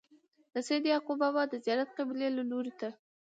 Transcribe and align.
د 0.53 0.55
سيد 0.67 0.83
يعقوب 0.93 1.17
بابا 1.23 1.43
د 1.49 1.53
زيارت 1.65 1.89
قبلې 1.97 2.27
لوري 2.49 2.73
ته 2.79 2.89